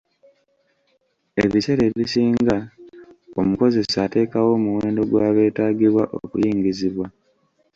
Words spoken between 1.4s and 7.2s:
Ebiseera ebisinga, omukozesa ateekawo omuwendo gw'abeetaagibwa okuyingizibwa.